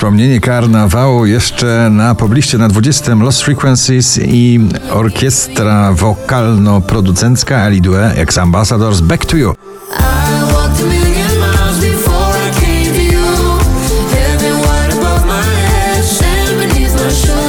[0.00, 4.60] Wspomnienie karnawału jeszcze na pobliście na 20 Lost Frequencies i
[4.90, 9.54] orkiestra wokalno-producencka Ali Due ex Ambassadors Back to You.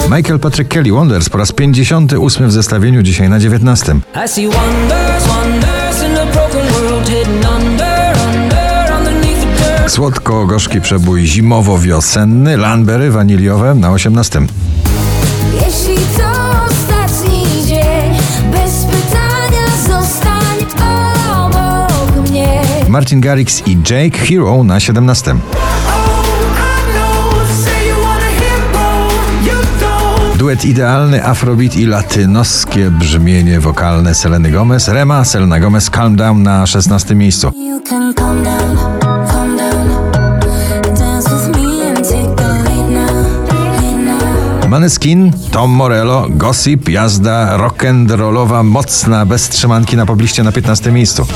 [0.09, 3.95] Michael Patrick Kelly Wonders po raz 58 w zestawieniu dzisiaj na 19.
[9.91, 14.41] Słodko-gorzki przebój zimowo-wiosenny, Lanbery waniliowe na 18.
[15.54, 16.31] Jeśli to
[16.70, 18.14] ostatni dzień,
[18.52, 20.58] bez pytania zostań
[21.31, 22.62] obok mnie.
[22.88, 25.36] Martin Garrix i Jake Hero na 17.
[30.38, 36.67] Duet idealny, afrobeat i latynoskie brzmienie wokalne Seleny Gomez, Rema, Selena Gomez, Calm Down na
[36.67, 37.52] 16 miejscu.
[37.55, 38.91] You can calm down,
[44.72, 51.27] Maneskin, Tom Morello, Gossip, jazda rock'n'rollowa, mocna, bez trzymanki na pobliście na 15 miejscu.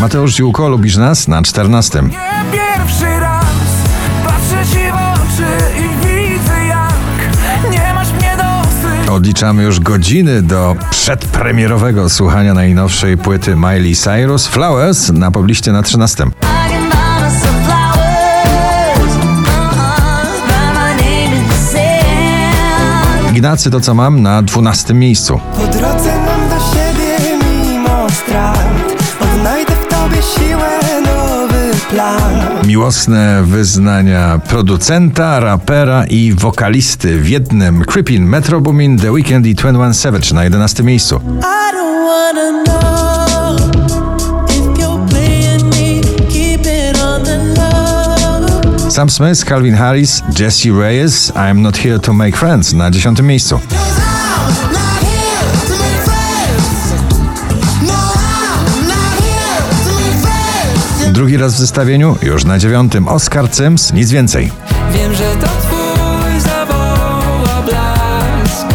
[0.00, 1.28] Mateusz Ziółko, lubisz nas?
[1.28, 2.02] Na 14.
[9.10, 16.24] Odliczamy już godziny do przedpremierowego słuchania najnowszej płyty Miley Cyrus Flowers na pobliście na 13.
[16.24, 19.16] I can buy myself flowers.
[19.16, 23.30] Uh-uh, but my name is the sand.
[23.36, 25.40] Ignacy to co mam na 12 miejscu.
[25.56, 28.66] Po drodze mam do siebie mimo strat
[29.20, 38.24] Odnajdę w tobie siłę, nowy plan Miłosne wyznania producenta, rapera i wokalisty w jednym Creepin,
[38.24, 41.20] Metro Boomin, The Weeknd i 21 Savage na 11 miejscu.
[48.88, 53.60] Sam Smith, Calvin Harris, Jesse Reyes, I'm Not Here to Make Friends na 10 miejscu.
[61.16, 64.52] Drugi raz w zestawieniu, już na dziewiątym Oscar Sims, nic więcej.
[64.92, 68.66] Wiem, że to twój zawoła blask,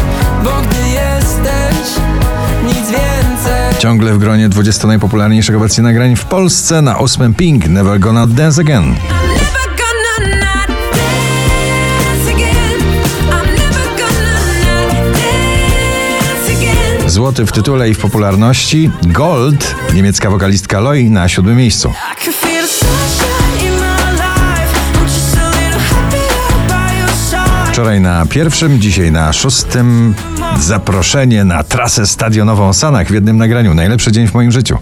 [0.44, 2.02] bo gdy jesteś,
[2.64, 3.78] nic więcej.
[3.78, 8.60] Ciągle w gronie 20 najpopularniejszych obecnie nagrań w Polsce na ósmym Pink, Never Gonna Dance
[8.60, 8.94] Again.
[17.22, 21.92] Złoty w tytule i w popularności, Gold, niemiecka wokalistka Loi na siódmym miejscu.
[27.72, 30.14] Wczoraj na pierwszym, dzisiaj na szóstym.
[30.60, 33.74] Zaproszenie na trasę stadionową Sanach w jednym nagraniu.
[33.74, 34.78] Najlepszy dzień w moim życiu.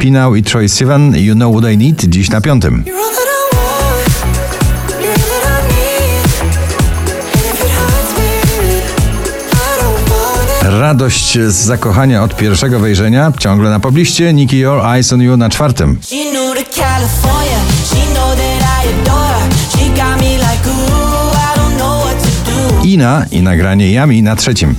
[0.00, 2.84] Pinał i Troy Sivan, You Know What I Need, dziś na piątym.
[10.62, 14.32] Radość z zakochania od pierwszego wejrzenia, ciągle na pobliście.
[14.32, 15.98] Nikki Your Eyes on You na czwartym.
[22.84, 24.74] Ina i nagranie Yami na trzecim.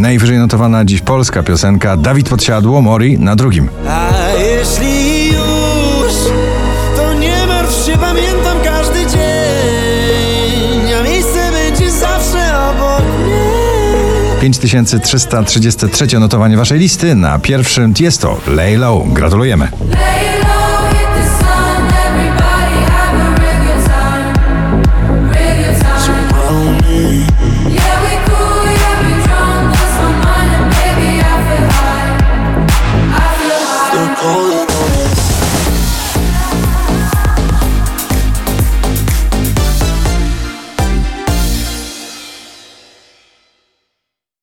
[0.00, 3.68] Najwyżej notowana dziś polska piosenka Dawid Podsiadło, Mori na drugim.
[3.88, 6.12] A jeśli już,
[6.96, 9.20] to nie martw się, pamiętam każdy dzień
[11.00, 18.40] A miejsce będzie zawsze obok mnie 5333 notowanie waszej listy na pierwszym Tiesto.
[18.46, 19.12] Lay Low.
[19.12, 19.68] Gratulujemy.
[19.90, 20.39] Lay